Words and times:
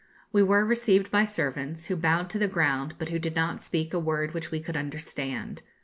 We 0.31 0.41
were 0.41 0.65
received 0.65 1.11
by 1.11 1.25
servants, 1.25 1.85
who 1.85 1.95
bowed 1.95 2.31
to 2.31 2.39
the 2.39 2.47
ground, 2.47 2.95
but 2.97 3.09
who 3.09 3.19
did 3.19 3.35
not 3.35 3.61
speak 3.61 3.93
a 3.93 3.99
word 3.99 4.33
which 4.33 4.49
we 4.49 4.59
could 4.59 4.75
understand. 4.75 5.61